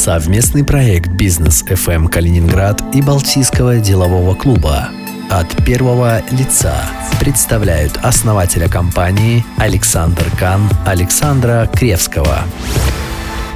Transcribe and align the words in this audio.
Совместный 0.00 0.64
проект 0.64 1.10
«Бизнес 1.10 1.62
FM 1.62 2.08
Калининград» 2.08 2.82
и 2.94 3.02
Балтийского 3.02 3.76
делового 3.76 4.34
клуба 4.34 4.88
от 5.28 5.54
первого 5.66 6.22
лица 6.30 6.74
представляют 7.20 7.98
основателя 8.02 8.66
компании 8.66 9.44
Александр 9.58 10.24
Кан 10.38 10.62
Александра 10.86 11.68
Кревского. 11.74 12.44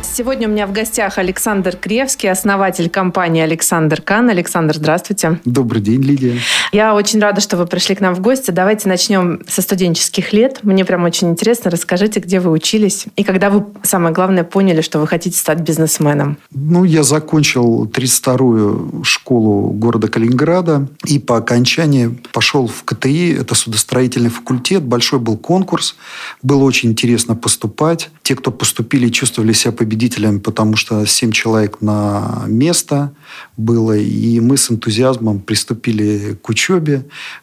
Сегодня 0.03 0.47
у 0.47 0.51
меня 0.53 0.67
в 0.69 0.73
гостях 0.73 1.19
Александр 1.19 1.77
Кревский, 1.77 2.31
основатель 2.31 2.89
компании 2.89 3.43
«Александр 3.43 4.01
Кан». 4.01 4.29
Александр, 4.29 4.75
здравствуйте. 4.75 5.41
Добрый 5.45 5.83
день, 5.83 6.03
Лидия. 6.03 6.39
Я 6.75 6.97
очень 6.97 7.21
рада, 7.21 7.41
что 7.41 7.57
вы 7.57 7.67
пришли 7.67 7.95
к 7.95 8.01
нам 8.01 8.17
в 8.17 8.21
гости. 8.21 8.51
Давайте 8.51 8.89
начнем 8.89 9.43
со 9.47 9.63
студенческих 9.63 10.33
лет. 10.33 10.65
Мне 10.65 10.85
прям 10.85 11.05
очень 11.05 11.31
интересно. 11.31 11.71
Расскажите, 11.71 12.19
где 12.19 12.41
вы 12.41 12.51
учились 12.51 13.05
и 13.15 13.23
когда 13.23 13.49
вы, 13.49 13.65
самое 13.85 14.13
главное, 14.13 14.43
поняли, 14.43 14.81
что 14.81 14.99
вы 14.99 15.07
хотите 15.07 15.39
стать 15.39 15.61
бизнесменом. 15.61 16.37
Ну, 16.51 16.83
я 16.83 17.05
закончил 17.05 17.85
32-ю 17.85 19.05
школу 19.05 19.71
города 19.71 20.09
Калининграда 20.09 20.89
и 21.05 21.21
по 21.21 21.37
окончании 21.37 22.19
пошел 22.33 22.67
в 22.67 22.83
КТИ. 22.83 23.37
Это 23.41 23.55
судостроительный 23.55 24.31
факультет. 24.31 24.83
Большой 24.83 25.21
был 25.21 25.37
конкурс. 25.37 25.95
Было 26.43 26.65
очень 26.65 26.91
интересно 26.91 27.37
поступать. 27.37 28.11
Те, 28.25 28.35
кто 28.35 28.51
поступили, 28.51 29.11
чувствовали 29.11 29.53
себя 29.53 29.71
победителями 29.71 30.41
потому 30.41 30.75
что 30.75 31.07
семь 31.07 31.31
человек 31.31 31.81
на 31.81 32.43
место 32.49 33.15
было, 33.57 33.97
и 33.97 34.41
мы 34.41 34.57
с 34.57 34.73
энтузиазмом 34.73 35.39
приступили 35.39 36.37
к 36.43 36.49
учебе. 36.49 36.64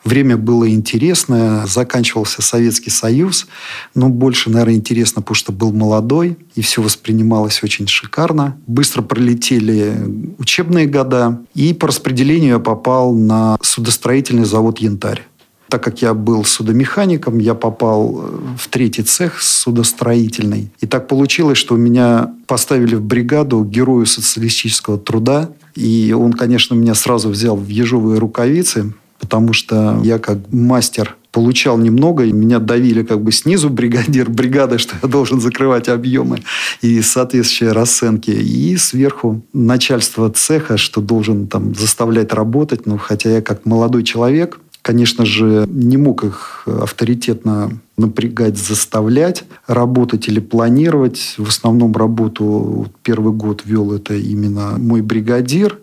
Время 0.04 0.38
было 0.38 0.70
интересное, 0.70 1.66
заканчивался 1.66 2.42
Советский 2.42 2.90
Союз, 2.90 3.48
но 3.96 4.10
больше, 4.10 4.50
наверное, 4.50 4.76
интересно, 4.76 5.22
потому 5.22 5.36
что 5.36 5.52
был 5.52 5.72
молодой, 5.72 6.38
и 6.56 6.62
все 6.62 6.82
воспринималось 6.82 7.64
очень 7.64 7.88
шикарно. 7.88 8.58
Быстро 8.68 9.02
пролетели 9.02 9.96
учебные 10.38 10.88
года, 10.88 11.42
и 11.54 11.74
по 11.74 11.88
распределению 11.88 12.54
я 12.54 12.60
попал 12.60 13.14
на 13.14 13.58
судостроительный 13.62 14.46
завод 14.46 14.80
«Янтарь». 14.80 15.28
Так 15.72 15.82
как 15.82 16.02
я 16.02 16.14
был 16.14 16.44
судомехаником, 16.44 17.40
я 17.40 17.56
попал 17.56 18.22
э, 18.22 18.40
в 18.58 18.68
третий 18.68 19.04
цех 19.04 19.42
судостроительный. 19.42 20.70
И 20.82 20.86
так 20.86 21.08
получилось, 21.08 21.58
что 21.58 21.78
меня 21.78 22.30
поставили 22.46 22.96
в 22.96 23.02
бригаду 23.02 23.64
герою 23.64 24.06
социалистического 24.06 24.98
труда. 24.98 25.50
И 25.74 26.14
он, 26.18 26.34
конечно, 26.34 26.76
меня 26.76 26.94
сразу 26.94 27.30
взял 27.30 27.56
в 27.56 27.70
ежовые 27.70 28.20
рукавицы, 28.20 28.92
потому 29.22 29.54
что 29.54 30.02
я 30.04 30.20
как 30.20 30.40
мастер 30.52 31.16
получал 31.32 31.78
немного, 31.78 32.26
и 32.26 32.34
меня 32.34 32.60
давили 32.60 33.04
как 33.04 33.22
бы 33.22 33.32
снизу 33.32 33.70
бригадир 33.82 34.30
бригады, 34.30 34.78
что 34.78 34.96
я 35.02 35.08
должен 35.08 35.40
закрывать 35.40 35.88
объемы 35.88 36.40
и 36.82 37.02
соответствующие 37.02 37.72
расценки, 37.72 38.32
и 38.32 38.76
сверху 38.76 39.42
начальство 39.54 40.30
цеха, 40.30 40.78
что 40.78 41.00
должен 41.00 41.48
там 41.48 41.74
заставлять 41.74 42.34
работать, 42.34 42.86
ну, 42.86 42.98
хотя 42.98 43.30
я 43.30 43.42
как 43.42 43.66
молодой 43.66 44.04
человек, 44.04 44.60
конечно 44.82 45.26
же, 45.26 45.66
не 45.70 45.98
мог 45.98 46.24
их 46.24 46.64
авторитетно 46.66 47.72
напрягать, 47.98 48.58
заставлять 48.58 49.44
работать 49.68 50.28
или 50.28 50.40
планировать. 50.40 51.36
В 51.38 51.48
основном 51.48 51.94
работу 51.94 52.88
первый 53.04 53.34
год 53.34 53.62
вел 53.64 53.94
это 53.94 54.16
именно 54.16 54.78
мой 54.78 55.02
бригадир 55.02 55.78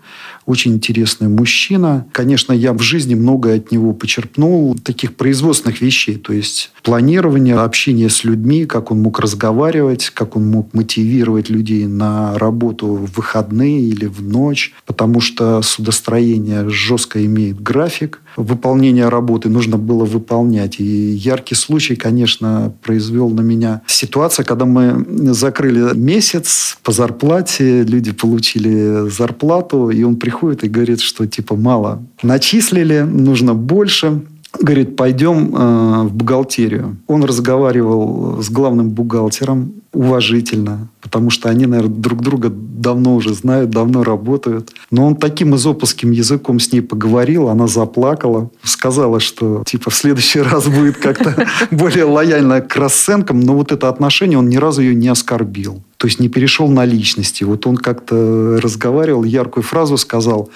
очень 0.49 0.73
интересный 0.73 1.29
мужчина. 1.29 2.07
Конечно, 2.13 2.55
я 2.55 2.73
в 2.73 2.81
жизни 2.81 3.15
многое 3.15 3.59
от 3.59 3.71
него 3.71 3.93
почерпнул, 3.93 4.75
таких 4.83 5.15
производственных 5.15 5.83
вещей, 5.83 6.17
то 6.17 6.33
есть 6.33 6.73
планирование, 6.83 7.57
общение 7.57 8.09
с 8.09 8.25
людьми, 8.25 8.65
как 8.65 8.91
он 8.91 9.03
мог 9.03 9.21
разговаривать, 9.21 10.09
как 10.09 10.37
он 10.37 10.51
мог 10.51 10.73
мотивировать 10.73 11.51
людей 11.51 11.87
на 11.87 12.39
работу 12.39 12.87
в 12.87 13.15
выходные 13.15 13.83
или 13.83 14.07
в 14.07 14.23
ночь, 14.23 14.73
потому 14.87 15.21
что 15.21 15.61
судостроение 15.61 16.71
жестко 16.71 17.23
имеет 17.27 17.63
график, 17.63 18.23
выполнение 18.37 19.11
работы 19.11 19.51
нужно 19.51 19.77
было 19.77 20.07
выполнять. 20.07 20.81
И 20.81 20.85
яркий 20.85 21.57
случай, 21.57 21.95
конечно, 21.95 22.73
произвел 22.83 23.29
на 23.29 23.43
меня 23.43 23.83
ситуация, 23.87 24.45
когда 24.45 24.65
мы 24.65 25.05
закрыли 25.35 25.95
месяц 25.95 26.79
по 26.83 26.93
зарплате, 26.93 27.83
люди 27.83 28.13
получили 28.13 29.11
зарплату, 29.11 29.91
и 29.91 30.03
он 30.05 30.17
приходит 30.17 30.38
приходит 30.39 30.65
и 30.65 30.69
говорит, 30.69 31.01
что 31.01 31.27
типа 31.27 31.57
мало 31.57 32.03
начислили, 32.23 33.01
нужно 33.01 33.55
больше. 33.55 34.21
Говорит, 34.61 34.97
пойдем 34.97 35.55
э, 35.55 36.03
в 36.05 36.15
бухгалтерию. 36.15 36.97
Он 37.07 37.25
разговаривал 37.25 38.43
с 38.43 38.49
главным 38.49 38.91
бухгалтером 38.91 39.73
уважительно, 39.93 40.89
потому 41.01 41.31
что 41.31 41.49
они, 41.49 41.67
наверное, 41.67 41.95
друг 41.95 42.21
друга 42.21 42.51
давно 42.51 43.17
уже 43.17 43.33
знают, 43.33 43.71
давно 43.71 44.05
работают. 44.05 44.73
Но 44.91 45.07
он 45.07 45.17
таким 45.17 45.57
изопуским 45.57 46.11
языком 46.11 46.61
с 46.61 46.73
ней 46.73 46.83
поговорил, 46.83 47.49
она 47.49 47.67
заплакала, 47.67 48.51
сказала, 48.63 49.19
что 49.19 49.63
типа 49.67 49.91
в 49.91 49.95
следующий 49.95 50.41
раз 50.41 50.69
будет 50.69 50.99
как-то 50.99 51.47
более 51.71 52.05
лояльно 52.05 52.61
к 52.61 52.77
расценкам, 52.77 53.41
но 53.41 53.55
вот 53.55 53.73
это 53.73 53.89
отношение 53.89 54.39
он 54.39 54.49
ни 54.49 54.57
разу 54.57 54.83
ее 54.83 54.95
не 54.95 55.09
оскорбил. 55.09 55.83
То 55.97 56.07
есть 56.07 56.21
не 56.21 56.29
перешел 56.29 56.69
на 56.69 56.85
личности. 56.85 57.43
Вот 57.43 57.67
он 57.67 57.77
как-то 57.77 58.61
разговаривал, 58.63 59.25
яркую 59.25 59.65
фразу 59.65 59.97
сказал. 59.97 60.49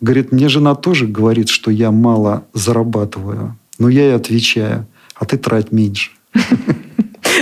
Говорит, 0.00 0.32
мне 0.32 0.48
жена 0.48 0.74
тоже 0.74 1.06
говорит, 1.06 1.48
что 1.48 1.70
я 1.70 1.90
мало 1.90 2.44
зарабатываю. 2.54 3.56
Но 3.78 3.90
я 3.90 4.06
ей 4.06 4.14
отвечаю, 4.14 4.86
а 5.14 5.26
ты 5.26 5.36
трать 5.36 5.70
меньше. 5.70 6.12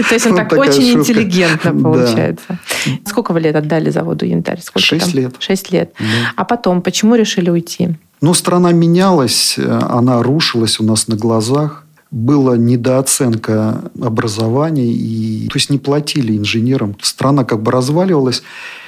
То 0.08 0.14
есть 0.14 0.26
он 0.26 0.36
так 0.36 0.52
очень 0.52 0.98
интеллигентно 0.98 1.72
получается. 1.72 2.58
Сколько 3.06 3.32
вы 3.32 3.40
лет 3.40 3.56
отдали 3.56 3.90
заводу 3.90 4.24
«Янтарь»? 4.26 4.60
Шесть 4.76 5.14
лет. 5.14 5.34
Шесть 5.38 5.70
лет. 5.70 5.94
А 6.36 6.44
потом, 6.44 6.82
почему 6.82 7.14
решили 7.14 7.50
уйти? 7.50 7.90
Ну, 8.20 8.32
страна 8.34 8.72
менялась, 8.72 9.58
она 9.58 10.22
рушилась 10.22 10.80
у 10.80 10.84
нас 10.84 11.08
на 11.08 11.16
глазах 11.16 11.84
была 12.14 12.56
недооценка 12.56 13.90
образования, 14.00 14.86
и, 14.86 15.48
то 15.48 15.56
есть 15.56 15.68
не 15.68 15.78
платили 15.78 16.36
инженерам. 16.36 16.96
Страна 17.02 17.42
как 17.44 17.60
бы 17.60 17.72
разваливалась, 17.72 18.44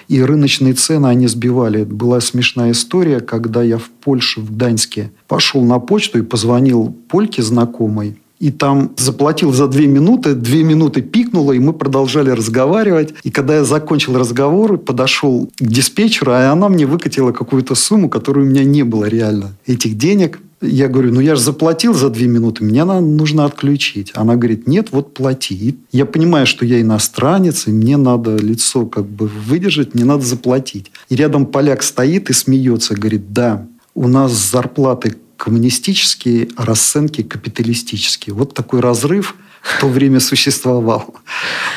и 0.06 0.22
рыночные 0.22 0.74
цены 0.74 1.08
они 1.08 1.26
сбивали. 1.26 1.82
Была 1.82 2.20
смешная 2.20 2.70
история, 2.70 3.18
когда 3.18 3.64
я 3.64 3.78
в 3.78 3.90
Польше, 3.90 4.40
в 4.40 4.52
Гданьске, 4.52 5.10
пошел 5.26 5.64
на 5.64 5.80
почту 5.80 6.20
и 6.20 6.22
позвонил 6.22 6.94
польке 7.08 7.42
знакомой, 7.42 8.16
и 8.38 8.50
там 8.50 8.92
заплатил 8.96 9.52
за 9.52 9.66
две 9.66 9.86
минуты, 9.86 10.34
две 10.34 10.62
минуты 10.62 11.02
пикнуло, 11.02 11.52
и 11.52 11.58
мы 11.58 11.72
продолжали 11.72 12.30
разговаривать. 12.30 13.14
И 13.22 13.30
когда 13.30 13.56
я 13.56 13.64
закончил 13.64 14.18
разговор, 14.18 14.78
подошел 14.78 15.48
к 15.58 15.64
диспетчеру, 15.64 16.32
и 16.32 16.34
она 16.34 16.68
мне 16.68 16.86
выкатила 16.86 17.32
какую-то 17.32 17.74
сумму, 17.74 18.08
которую 18.08 18.46
у 18.46 18.50
меня 18.50 18.64
не 18.64 18.82
было 18.82 19.06
реально 19.06 19.56
этих 19.66 19.96
денег. 19.96 20.40
Я 20.62 20.88
говорю, 20.88 21.12
ну 21.12 21.20
я 21.20 21.34
же 21.34 21.42
заплатил 21.42 21.92
за 21.92 22.08
две 22.08 22.26
минуты, 22.26 22.64
меня 22.64 22.84
нужно 23.00 23.44
отключить. 23.44 24.12
Она 24.14 24.36
говорит, 24.36 24.66
нет, 24.66 24.88
вот 24.90 25.12
плати. 25.12 25.76
Я 25.92 26.06
понимаю, 26.06 26.46
что 26.46 26.64
я 26.64 26.80
иностранец, 26.80 27.66
и 27.66 27.70
мне 27.70 27.96
надо 27.96 28.36
лицо 28.36 28.86
как 28.86 29.06
бы 29.06 29.28
выдержать, 29.28 29.94
мне 29.94 30.04
надо 30.04 30.24
заплатить. 30.24 30.90
И 31.08 31.16
рядом 31.16 31.46
поляк 31.46 31.82
стоит 31.82 32.30
и 32.30 32.32
смеется, 32.32 32.94
говорит, 32.94 33.32
да, 33.32 33.66
у 33.94 34.08
нас 34.08 34.32
зарплаты 34.32 35.16
коммунистические, 35.36 36.48
а 36.56 36.64
расценки 36.64 37.22
капиталистические. 37.22 38.34
Вот 38.34 38.54
такой 38.54 38.80
разрыв 38.80 39.36
в 39.62 39.80
то 39.80 39.88
время 39.88 40.20
существовал. 40.20 41.14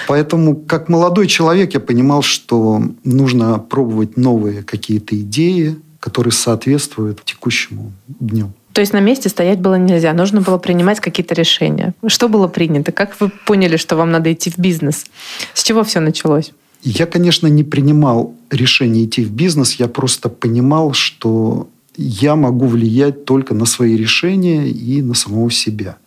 Поэтому, 0.08 0.56
как 0.56 0.90
молодой 0.90 1.28
человек, 1.28 1.74
я 1.74 1.80
понимал, 1.80 2.22
что 2.22 2.82
нужно 3.04 3.60
пробовать 3.60 4.18
новые 4.18 4.64
какие-то 4.64 5.16
идеи, 5.20 5.76
которые 6.00 6.32
соответствуют 6.32 7.24
текущему 7.26 7.92
дню. 8.08 8.52
То 8.74 8.82
есть 8.82 8.94
на 8.94 9.00
месте 9.00 9.30
стоять 9.30 9.60
было 9.60 9.76
нельзя, 9.76 10.14
нужно 10.14 10.42
было 10.42 10.58
принимать 10.58 11.00
какие-то 11.00 11.34
решения. 11.34 11.94
Что 12.06 12.30
было 12.30 12.48
принято? 12.48 12.92
Как 12.92 13.20
вы 13.20 13.30
поняли, 13.46 13.78
что 13.78 13.96
вам 13.96 14.12
надо 14.12 14.32
идти 14.32 14.52
в 14.52 14.58
бизнес? 14.58 15.06
С 15.54 15.64
чего 15.64 15.84
все 15.84 16.00
началось? 16.00 16.54
Я, 16.82 17.06
конечно, 17.06 17.48
не 17.48 17.64
принимал 17.64 18.36
решение 18.52 19.06
идти 19.06 19.26
в 19.26 19.32
бизнес, 19.32 19.74
я 19.74 19.88
просто 19.88 20.30
понимал, 20.30 20.94
что 20.94 21.68
я 22.02 22.36
могу 22.36 22.68
влиять 22.68 23.26
только 23.26 23.54
на 23.54 23.66
свои 23.66 23.98
решения 23.98 24.70
и 24.70 25.02
на 25.02 25.14
самого 25.14 25.52
себя. 25.52 25.98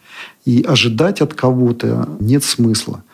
И 0.44 0.64
ожидать 0.66 1.20
от 1.20 1.34
кого-то 1.34 2.08
нет 2.18 2.44
смысла. 2.44 3.04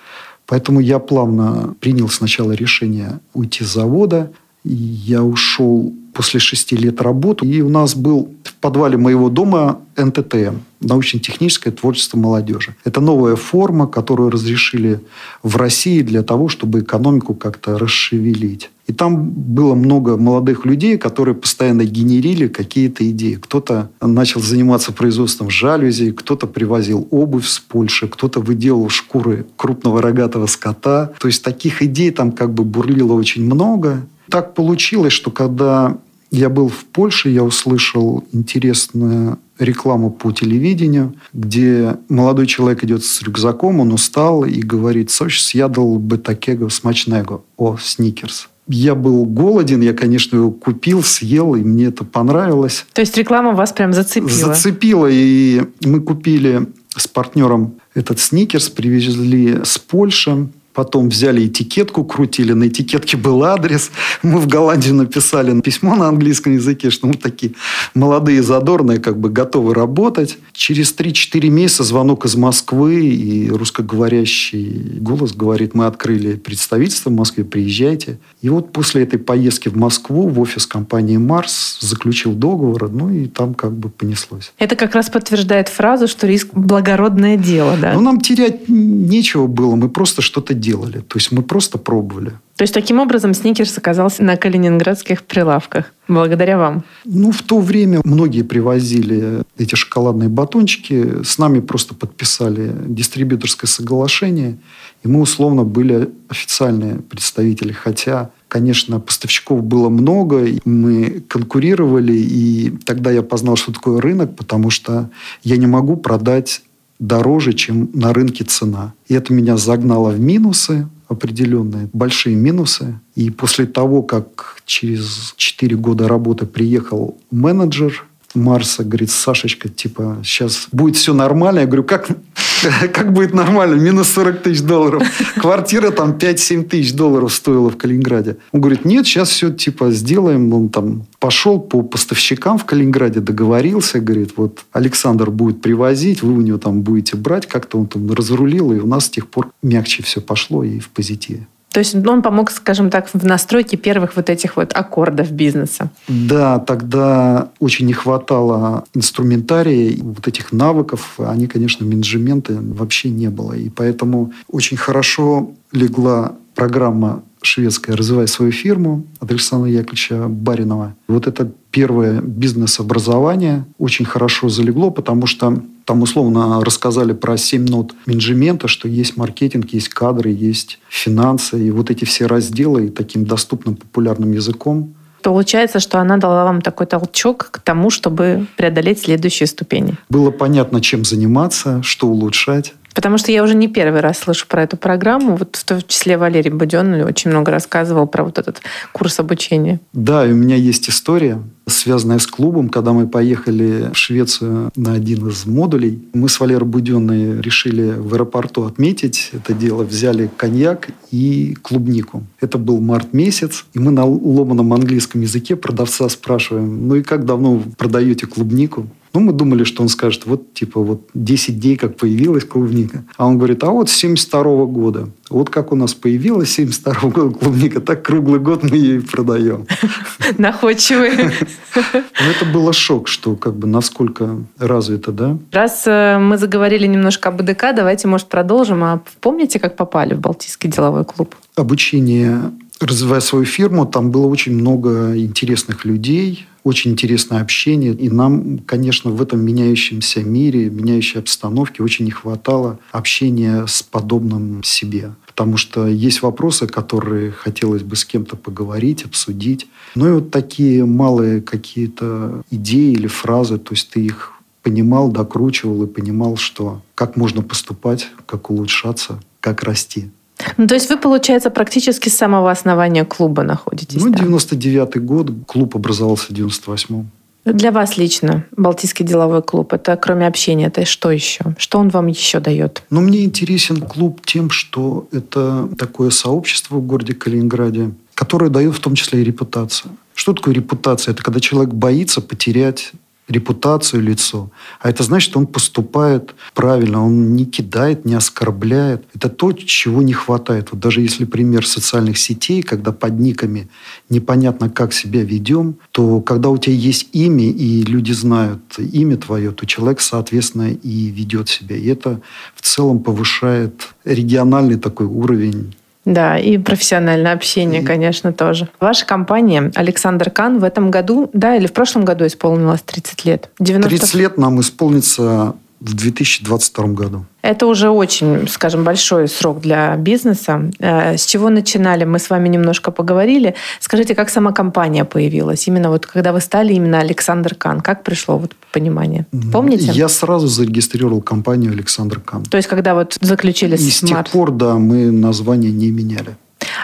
Поэтому 0.46 0.80
я 0.80 0.98
плавно 0.98 1.74
принял 1.80 2.08
сначала 2.08 2.52
решение 2.52 3.20
уйти 3.34 3.64
с 3.64 3.72
завода. 3.72 4.32
Я 4.64 5.22
ушел 5.22 5.92
после 6.18 6.40
шести 6.40 6.76
лет 6.76 7.00
работы. 7.00 7.46
И 7.46 7.62
у 7.62 7.68
нас 7.68 7.94
был 7.94 8.28
в 8.42 8.54
подвале 8.54 8.96
моего 8.96 9.28
дома 9.28 9.78
НТТМ, 9.96 10.56
научно-техническое 10.80 11.70
творчество 11.70 12.18
молодежи. 12.18 12.74
Это 12.84 13.00
новая 13.00 13.36
форма, 13.36 13.86
которую 13.86 14.30
разрешили 14.30 15.00
в 15.44 15.56
России 15.56 16.02
для 16.02 16.24
того, 16.24 16.48
чтобы 16.48 16.80
экономику 16.80 17.34
как-то 17.34 17.78
расшевелить. 17.78 18.70
И 18.88 18.92
там 18.92 19.28
было 19.30 19.76
много 19.76 20.16
молодых 20.16 20.64
людей, 20.64 20.98
которые 20.98 21.36
постоянно 21.36 21.84
генерили 21.84 22.48
какие-то 22.48 23.08
идеи. 23.10 23.34
Кто-то 23.34 23.90
начал 24.00 24.40
заниматься 24.40 24.92
производством 24.92 25.50
жалюзи, 25.50 26.10
кто-то 26.10 26.48
привозил 26.48 27.06
обувь 27.12 27.46
с 27.46 27.60
Польши, 27.60 28.08
кто-то 28.08 28.40
выделал 28.40 28.88
шкуры 28.88 29.46
крупного 29.56 30.02
рогатого 30.02 30.46
скота. 30.46 31.12
То 31.20 31.28
есть 31.28 31.44
таких 31.44 31.80
идей 31.80 32.10
там 32.10 32.32
как 32.32 32.52
бы 32.52 32.64
бурлило 32.64 33.12
очень 33.12 33.44
много. 33.44 34.04
Так 34.30 34.54
получилось, 34.54 35.12
что 35.12 35.30
когда 35.30 35.98
я 36.30 36.48
был 36.48 36.68
в 36.68 36.84
Польше, 36.84 37.30
я 37.30 37.42
услышал 37.42 38.24
интересную 38.32 39.38
рекламу 39.58 40.10
по 40.10 40.30
телевидению, 40.32 41.14
где 41.32 41.96
молодой 42.08 42.46
человек 42.46 42.84
идет 42.84 43.04
с 43.04 43.22
рюкзаком, 43.22 43.80
он 43.80 43.92
устал 43.92 44.44
и 44.44 44.60
говорит, 44.60 45.10
«Coś 45.10 45.40
съедал 45.40 45.98
бы 45.98 46.18
такего 46.18 46.68
смачного, 46.68 47.42
о, 47.56 47.76
сникерс». 47.76 48.48
Я 48.70 48.94
был 48.94 49.24
голоден, 49.24 49.80
я, 49.80 49.94
конечно, 49.94 50.36
его 50.36 50.50
купил, 50.50 51.02
съел, 51.02 51.54
и 51.54 51.62
мне 51.62 51.86
это 51.86 52.04
понравилось. 52.04 52.84
То 52.92 53.00
есть 53.00 53.16
реклама 53.16 53.52
вас 53.52 53.72
прям 53.72 53.94
зацепила? 53.94 54.30
Зацепила, 54.30 55.08
и 55.10 55.62
мы 55.82 56.00
купили 56.00 56.68
с 56.94 57.08
партнером 57.08 57.76
этот 57.94 58.20
сникерс, 58.20 58.68
привезли 58.68 59.60
с 59.64 59.78
Польши. 59.78 60.48
Потом 60.78 61.08
взяли 61.08 61.44
этикетку, 61.44 62.04
крутили. 62.04 62.52
На 62.52 62.68
этикетке 62.68 63.16
был 63.16 63.42
адрес. 63.42 63.90
Мы 64.22 64.38
в 64.38 64.46
Голландию 64.46 64.94
написали 64.94 65.60
письмо 65.60 65.96
на 65.96 66.06
английском 66.06 66.54
языке, 66.54 66.90
что 66.90 67.08
мы 67.08 67.14
такие 67.14 67.54
молодые, 67.94 68.44
задорные, 68.44 69.00
как 69.00 69.18
бы 69.18 69.28
готовы 69.28 69.74
работать. 69.74 70.38
Через 70.52 70.94
3-4 70.96 71.48
месяца 71.48 71.82
звонок 71.82 72.26
из 72.26 72.36
Москвы, 72.36 73.06
и 73.06 73.50
русскоговорящий 73.50 75.00
голос 75.00 75.32
говорит, 75.32 75.74
мы 75.74 75.86
открыли 75.86 76.36
представительство 76.36 77.10
в 77.10 77.14
Москве, 77.14 77.42
приезжайте. 77.42 78.20
И 78.40 78.48
вот 78.48 78.70
после 78.70 79.02
этой 79.02 79.18
поездки 79.18 79.68
в 79.68 79.76
Москву 79.76 80.28
в 80.28 80.38
офис 80.38 80.64
компании 80.64 81.16
«Марс» 81.16 81.78
заключил 81.80 82.34
договор, 82.34 82.88
ну 82.88 83.10
и 83.10 83.26
там 83.26 83.54
как 83.54 83.72
бы 83.76 83.88
понеслось. 83.88 84.52
Это 84.58 84.76
как 84.76 84.94
раз 84.94 85.10
подтверждает 85.10 85.68
фразу, 85.68 86.06
что 86.06 86.28
риск– 86.28 86.50
благородное 86.52 87.36
дело, 87.36 87.76
да? 87.82 87.94
Ну, 87.94 88.00
нам 88.00 88.20
терять 88.20 88.68
нечего 88.68 89.48
было, 89.48 89.74
мы 89.74 89.88
просто 89.88 90.22
что-то 90.22 90.54
делали 90.54 90.67
делали. 90.68 90.98
То 90.98 91.18
есть 91.18 91.32
мы 91.32 91.42
просто 91.42 91.78
пробовали. 91.78 92.32
То 92.56 92.64
есть 92.64 92.74
таким 92.74 92.98
образом 92.98 93.34
Сникерс 93.34 93.78
оказался 93.78 94.22
на 94.22 94.36
калининградских 94.36 95.22
прилавках. 95.22 95.92
Благодаря 96.08 96.58
вам. 96.58 96.82
Ну, 97.04 97.30
в 97.30 97.42
то 97.42 97.60
время 97.60 98.00
многие 98.04 98.42
привозили 98.42 99.42
эти 99.56 99.76
шоколадные 99.76 100.28
батончики. 100.28 101.22
С 101.22 101.38
нами 101.38 101.60
просто 101.60 101.94
подписали 101.94 102.74
дистрибьюторское 102.86 103.68
соглашение. 103.68 104.58
И 105.04 105.08
мы 105.08 105.20
условно 105.20 105.64
были 105.64 106.10
официальные 106.28 106.96
представители. 106.96 107.72
Хотя, 107.72 108.30
конечно, 108.48 108.98
поставщиков 109.00 109.62
было 109.62 109.88
много. 109.88 110.48
Мы 110.64 111.22
конкурировали. 111.28 112.14
И 112.14 112.72
тогда 112.84 113.12
я 113.12 113.22
познал, 113.22 113.56
что 113.56 113.72
такое 113.72 114.00
рынок, 114.00 114.34
потому 114.36 114.70
что 114.70 115.10
я 115.44 115.56
не 115.56 115.66
могу 115.66 115.96
продать 115.96 116.62
дороже, 116.98 117.52
чем 117.52 117.90
на 117.92 118.12
рынке 118.12 118.44
цена. 118.44 118.94
И 119.06 119.14
это 119.14 119.32
меня 119.32 119.56
загнало 119.56 120.10
в 120.10 120.20
минусы 120.20 120.88
определенные, 121.08 121.88
большие 121.92 122.36
минусы. 122.36 123.00
И 123.14 123.30
после 123.30 123.66
того, 123.66 124.02
как 124.02 124.62
через 124.66 125.34
4 125.36 125.76
года 125.76 126.06
работы 126.06 126.44
приехал 126.44 127.18
менеджер 127.30 128.06
Марса, 128.38 128.84
говорит, 128.84 129.10
Сашечка, 129.10 129.68
типа, 129.68 130.18
сейчас 130.24 130.68
будет 130.72 130.96
все 130.96 131.12
нормально. 131.12 131.60
Я 131.60 131.66
говорю, 131.66 131.84
как, 131.84 132.08
как 132.92 133.12
будет 133.12 133.34
нормально? 133.34 133.74
Минус 133.74 134.08
40 134.08 134.42
тысяч 134.42 134.62
долларов. 134.62 135.02
Квартира 135.36 135.90
там 135.90 136.12
5-7 136.12 136.64
тысяч 136.64 136.94
долларов 136.94 137.32
стоила 137.32 137.70
в 137.70 137.76
Калининграде. 137.76 138.36
Он 138.52 138.60
говорит, 138.60 138.84
нет, 138.84 139.06
сейчас 139.06 139.30
все 139.30 139.50
типа 139.50 139.90
сделаем. 139.90 140.52
Он 140.52 140.68
там 140.68 141.06
пошел 141.18 141.60
по 141.60 141.82
поставщикам 141.82 142.58
в 142.58 142.64
Калининграде, 142.64 143.20
договорился, 143.20 144.00
говорит, 144.00 144.32
вот 144.36 144.64
Александр 144.72 145.30
будет 145.30 145.60
привозить, 145.60 146.22
вы 146.22 146.32
у 146.32 146.40
него 146.40 146.58
там 146.58 146.82
будете 146.82 147.16
брать. 147.16 147.46
Как-то 147.46 147.78
он 147.78 147.86
там 147.86 148.10
разрулил, 148.12 148.72
и 148.72 148.78
у 148.78 148.86
нас 148.86 149.06
с 149.06 149.10
тех 149.10 149.28
пор 149.28 149.50
мягче 149.62 150.02
все 150.02 150.20
пошло 150.20 150.64
и 150.64 150.78
в 150.78 150.88
позитиве. 150.90 151.46
То 151.78 151.80
есть 151.80 151.94
он 151.94 152.22
помог, 152.22 152.50
скажем 152.50 152.90
так, 152.90 153.08
в 153.12 153.24
настройке 153.24 153.76
первых 153.76 154.16
вот 154.16 154.28
этих 154.30 154.56
вот 154.56 154.72
аккордов 154.74 155.30
бизнеса. 155.30 155.90
Да, 156.08 156.58
тогда 156.58 157.50
очень 157.60 157.86
не 157.86 157.92
хватало 157.92 158.84
инструментария, 158.94 159.96
вот 160.02 160.26
этих 160.26 160.50
навыков. 160.50 161.14
Они, 161.18 161.46
конечно, 161.46 161.86
менеджмента 161.86 162.58
вообще 162.60 163.10
не 163.10 163.28
было. 163.28 163.52
И 163.52 163.68
поэтому 163.68 164.32
очень 164.48 164.76
хорошо 164.76 165.52
легла 165.70 166.32
программа 166.56 167.22
шведская 167.42 167.94
«Развивай 167.94 168.28
свою 168.28 168.52
фирму» 168.52 169.04
от 169.20 169.30
Александра 169.30 169.70
Яковлевича 169.70 170.26
Баринова. 170.28 170.94
Вот 171.06 171.26
это 171.26 171.50
первое 171.70 172.20
бизнес-образование 172.20 173.64
очень 173.78 174.04
хорошо 174.04 174.48
залегло, 174.48 174.90
потому 174.90 175.26
что 175.26 175.62
там 175.84 176.02
условно 176.02 176.62
рассказали 176.64 177.12
про 177.12 177.36
семь 177.36 177.66
нот 177.66 177.94
менеджмента, 178.06 178.68
что 178.68 178.88
есть 178.88 179.16
маркетинг, 179.16 179.70
есть 179.70 179.88
кадры, 179.88 180.30
есть 180.30 180.78
финансы. 180.88 181.66
И 181.66 181.70
вот 181.70 181.90
эти 181.90 182.04
все 182.04 182.26
разделы 182.26 182.86
и 182.86 182.90
таким 182.90 183.24
доступным 183.24 183.76
популярным 183.76 184.32
языком 184.32 184.94
Получается, 185.22 185.80
что 185.80 185.98
она 185.98 186.16
дала 186.16 186.44
вам 186.44 186.62
такой 186.62 186.86
толчок 186.86 187.48
к 187.50 187.58
тому, 187.60 187.90
чтобы 187.90 188.46
преодолеть 188.56 189.00
следующие 189.00 189.46
ступени. 189.46 189.96
Было 190.08 190.30
понятно, 190.30 190.80
чем 190.80 191.04
заниматься, 191.04 191.82
что 191.82 192.06
улучшать. 192.06 192.74
Потому 192.98 193.16
что 193.16 193.30
я 193.30 193.44
уже 193.44 193.54
не 193.54 193.68
первый 193.68 194.00
раз 194.00 194.18
слышу 194.18 194.44
про 194.48 194.64
эту 194.64 194.76
программу. 194.76 195.36
Вот 195.36 195.54
в 195.54 195.64
том 195.64 195.80
числе 195.86 196.18
Валерий 196.18 196.50
Буден 196.50 197.00
очень 197.04 197.30
много 197.30 197.52
рассказывал 197.52 198.08
про 198.08 198.24
вот 198.24 198.38
этот 198.38 198.60
курс 198.90 199.20
обучения. 199.20 199.78
Да, 199.92 200.26
и 200.26 200.32
у 200.32 200.34
меня 200.34 200.56
есть 200.56 200.90
история, 200.90 201.40
связанная 201.68 202.18
с 202.18 202.26
клубом. 202.26 202.68
Когда 202.68 202.92
мы 202.92 203.06
поехали 203.06 203.90
в 203.92 203.96
Швецию 203.96 204.72
на 204.74 204.94
один 204.94 205.28
из 205.28 205.46
модулей, 205.46 206.08
мы 206.12 206.28
с 206.28 206.40
Валерой 206.40 206.66
Буденной 206.66 207.40
решили 207.40 207.92
в 207.92 208.14
аэропорту 208.14 208.64
отметить 208.64 209.30
это 209.32 209.54
дело. 209.54 209.84
Взяли 209.84 210.28
коньяк 210.36 210.88
и 211.12 211.56
клубнику. 211.62 212.24
Это 212.40 212.58
был 212.58 212.80
март 212.80 213.12
месяц, 213.12 213.64
и 213.74 213.78
мы 213.78 213.92
на 213.92 214.04
ломаном 214.06 214.72
английском 214.72 215.20
языке 215.20 215.54
продавца 215.54 216.08
спрашиваем, 216.08 216.88
ну 216.88 216.96
и 216.96 217.04
как 217.04 217.24
давно 217.24 217.54
вы 217.54 217.70
продаете 217.76 218.26
клубнику? 218.26 218.88
Ну, 219.14 219.20
мы 219.20 219.32
думали, 219.32 219.64
что 219.64 219.82
он 219.82 219.88
скажет, 219.88 220.26
вот, 220.26 220.54
типа, 220.54 220.80
вот 220.80 221.08
10 221.14 221.60
дней, 221.60 221.76
как 221.76 221.96
появилась 221.96 222.44
клубника. 222.44 223.04
А 223.16 223.26
он 223.26 223.38
говорит, 223.38 223.64
а 223.64 223.70
вот 223.70 223.88
с 223.88 223.92
72 223.92 224.66
года. 224.66 225.08
Вот 225.30 225.50
как 225.50 225.72
у 225.72 225.76
нас 225.76 225.94
появилась 225.94 226.50
72 226.52 227.10
года 227.10 227.34
клубника, 227.34 227.80
так 227.80 228.02
круглый 228.02 228.40
год 228.40 228.62
мы 228.62 228.76
ее 228.76 228.96
и 228.96 229.00
продаем. 229.00 229.66
Находчивые. 230.38 231.32
Ну, 231.74 232.30
это 232.30 232.44
было 232.52 232.72
шок, 232.72 233.08
что 233.08 233.36
как 233.36 233.56
бы 233.56 233.66
насколько 233.66 234.38
развито, 234.58 235.12
да? 235.12 235.38
Раз 235.52 235.84
э, 235.86 236.18
мы 236.18 236.38
заговорили 236.38 236.86
немножко 236.86 237.28
об 237.28 237.36
БДК, 237.36 237.74
давайте, 237.74 238.08
может, 238.08 238.28
продолжим. 238.28 238.82
А 238.84 239.02
помните, 239.20 239.58
как 239.58 239.76
попали 239.76 240.14
в 240.14 240.20
Балтийский 240.20 240.70
деловой 240.70 241.04
клуб? 241.04 241.34
Обучение 241.56 242.52
развивая 242.80 243.20
свою 243.20 243.44
фирму, 243.44 243.86
там 243.86 244.10
было 244.10 244.26
очень 244.26 244.54
много 244.54 245.16
интересных 245.16 245.84
людей, 245.84 246.46
очень 246.64 246.92
интересное 246.92 247.40
общение. 247.40 247.92
И 247.92 248.10
нам, 248.10 248.58
конечно, 248.58 249.10
в 249.10 249.22
этом 249.22 249.40
меняющемся 249.40 250.20
мире, 250.20 250.70
меняющей 250.70 251.18
обстановке 251.18 251.82
очень 251.82 252.04
не 252.04 252.10
хватало 252.10 252.78
общения 252.92 253.66
с 253.66 253.82
подобным 253.82 254.62
себе. 254.62 255.12
Потому 255.26 255.56
что 255.56 255.86
есть 255.86 256.22
вопросы, 256.22 256.66
которые 256.66 257.30
хотелось 257.30 257.82
бы 257.82 257.96
с 257.96 258.04
кем-то 258.04 258.36
поговорить, 258.36 259.04
обсудить. 259.04 259.68
Ну 259.94 260.08
и 260.08 260.12
вот 260.12 260.30
такие 260.30 260.84
малые 260.84 261.40
какие-то 261.40 262.42
идеи 262.50 262.92
или 262.92 263.06
фразы, 263.06 263.58
то 263.58 263.72
есть 263.72 263.90
ты 263.90 264.04
их 264.04 264.32
понимал, 264.62 265.10
докручивал 265.10 265.84
и 265.84 265.86
понимал, 265.86 266.36
что 266.36 266.82
как 266.94 267.16
можно 267.16 267.42
поступать, 267.42 268.08
как 268.26 268.50
улучшаться, 268.50 269.20
как 269.40 269.62
расти. 269.62 270.10
Ну, 270.56 270.66
то 270.66 270.74
есть 270.74 270.88
вы, 270.90 270.96
получается, 270.96 271.50
практически 271.50 272.08
с 272.08 272.16
самого 272.16 272.50
основания 272.50 273.04
клуба 273.04 273.42
находитесь? 273.42 274.02
Ну, 274.02 274.12
99-й 274.12 275.00
год, 275.00 275.30
клуб 275.46 275.76
образовался 275.76 276.26
в 276.26 276.30
98-м. 276.30 277.10
Для 277.44 277.72
вас 277.72 277.96
лично 277.96 278.44
Балтийский 278.56 279.06
деловой 279.06 279.42
клуб, 279.42 279.72
это 279.72 279.96
кроме 279.96 280.26
общения, 280.26 280.66
это 280.66 280.84
что 280.84 281.10
еще? 281.10 281.54
Что 281.56 281.78
он 281.78 281.88
вам 281.88 282.08
еще 282.08 282.40
дает? 282.40 282.82
Ну, 282.90 283.00
мне 283.00 283.24
интересен 283.24 283.80
клуб 283.80 284.20
тем, 284.26 284.50
что 284.50 285.08
это 285.12 285.68
такое 285.78 286.10
сообщество 286.10 286.76
в 286.76 286.86
городе 286.86 287.14
Калининграде, 287.14 287.92
которое 288.14 288.50
дает 288.50 288.74
в 288.74 288.80
том 288.80 288.94
числе 288.94 289.22
и 289.22 289.24
репутацию. 289.24 289.92
Что 290.14 290.34
такое 290.34 290.52
репутация? 290.52 291.12
Это 291.12 291.22
когда 291.22 291.40
человек 291.40 291.72
боится 291.72 292.20
потерять 292.20 292.92
репутацию, 293.28 294.02
лицо. 294.02 294.50
А 294.80 294.90
это 294.90 295.02
значит, 295.02 295.36
он 295.36 295.46
поступает 295.46 296.34
правильно, 296.54 297.04
он 297.04 297.34
не 297.34 297.44
кидает, 297.44 298.04
не 298.04 298.14
оскорбляет. 298.14 299.04
Это 299.14 299.28
то, 299.28 299.52
чего 299.52 300.02
не 300.02 300.12
хватает. 300.12 300.68
Вот 300.72 300.80
даже 300.80 301.00
если 301.00 301.24
пример 301.24 301.66
социальных 301.66 302.18
сетей, 302.18 302.62
когда 302.62 302.92
под 302.92 303.18
никами 303.20 303.68
непонятно, 304.08 304.70
как 304.70 304.92
себя 304.92 305.22
ведем, 305.22 305.76
то 305.92 306.20
когда 306.20 306.48
у 306.48 306.58
тебя 306.58 306.74
есть 306.74 307.08
имя, 307.12 307.50
и 307.50 307.82
люди 307.82 308.12
знают 308.12 308.78
имя 308.78 309.16
твое, 309.16 309.50
то 309.52 309.66
человек, 309.66 310.00
соответственно, 310.00 310.70
и 310.70 311.06
ведет 311.08 311.48
себя. 311.48 311.76
И 311.76 311.86
это 311.86 312.20
в 312.54 312.62
целом 312.62 313.00
повышает 313.00 313.88
региональный 314.04 314.78
такой 314.78 315.06
уровень 315.06 315.74
да, 316.08 316.38
и 316.38 316.56
профессиональное 316.56 317.34
общение, 317.34 317.82
конечно, 317.82 318.32
тоже. 318.32 318.68
Ваша 318.80 319.04
компания 319.04 319.70
Александр 319.74 320.30
Кан 320.30 320.58
в 320.58 320.64
этом 320.64 320.90
году, 320.90 321.28
да, 321.34 321.56
или 321.56 321.66
в 321.66 321.72
прошлом 321.72 322.04
году 322.04 322.26
исполнилось 322.26 322.80
30 322.80 323.24
лет? 323.26 323.50
90... 323.58 323.88
30 323.90 324.14
лет 324.14 324.38
нам 324.38 324.58
исполнится 324.60 325.54
в 325.80 325.94
2022 325.94 326.86
году. 326.88 327.26
Это 327.48 327.66
уже 327.66 327.88
очень, 327.88 328.46
скажем, 328.46 328.84
большой 328.84 329.26
срок 329.26 329.60
для 329.60 329.96
бизнеса. 329.96 330.70
Э, 330.80 331.16
с 331.16 331.24
чего 331.24 331.48
начинали? 331.48 332.04
Мы 332.04 332.18
с 332.18 332.28
вами 332.28 332.46
немножко 332.48 332.90
поговорили. 332.90 333.54
Скажите, 333.80 334.14
как 334.14 334.28
сама 334.28 334.52
компания 334.52 335.06
появилась? 335.06 335.66
Именно 335.66 335.88
вот 335.88 336.06
когда 336.06 336.32
вы 336.32 336.40
стали 336.40 336.74
именно 336.74 337.00
Александр 337.00 337.54
Кан, 337.54 337.80
как 337.80 338.02
пришло 338.02 338.36
вот 338.36 338.52
понимание? 338.70 339.24
Помните? 339.50 339.90
Я 339.92 340.08
сразу 340.08 340.46
зарегистрировал 340.46 341.22
компанию 341.22 341.72
Александр 341.72 342.20
Кан. 342.20 342.44
То 342.44 342.58
есть, 342.58 342.68
когда 342.68 342.94
вот 342.94 343.16
заключили 343.22 343.76
И 343.76 343.90
с 343.90 344.00
тех 344.00 344.26
пор, 344.26 344.50
да, 344.50 344.74
мы 344.74 345.10
название 345.10 345.72
не 345.72 345.90
меняли. 345.90 346.36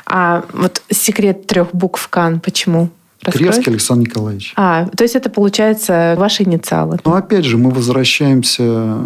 А 0.06 0.44
вот 0.54 0.80
секрет 0.90 1.46
трех 1.46 1.74
букв 1.74 2.08
Кан, 2.08 2.40
почему? 2.40 2.88
Раскроешь? 3.22 3.68
Александр 3.68 4.08
Николаевич. 4.08 4.52
А, 4.56 4.86
то 4.96 5.04
есть 5.04 5.14
это 5.14 5.28
получается 5.28 6.14
ваши 6.16 6.42
инициалы. 6.44 6.98
Но 7.04 7.14
опять 7.14 7.44
же, 7.44 7.58
мы 7.58 7.70
возвращаемся 7.70 8.98